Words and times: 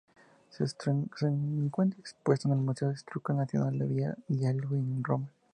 Se 0.49 0.63
encuentra 0.87 1.99
expuesta 1.99 2.47
en 2.47 2.55
el 2.55 2.61
Museo 2.61 2.89
Etrusco 2.89 3.33
Nacional 3.33 3.77
de 3.77 3.85
Villa 3.85 4.17
Giulia 4.27 4.49
en 4.49 5.03
Roma. 5.03 5.27